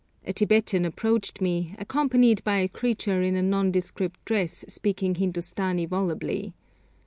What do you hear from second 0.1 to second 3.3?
A Tibetan approached me, accompanied by a creature